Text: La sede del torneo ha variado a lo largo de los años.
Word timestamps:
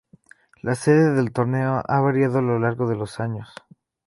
La 0.63 0.73
sede 0.73 1.13
del 1.13 1.31
torneo 1.31 1.83
ha 1.87 1.99
variado 1.99 2.39
a 2.39 2.41
lo 2.41 2.57
largo 2.57 2.89
de 2.89 2.95
los 2.95 3.19
años. 3.19 3.53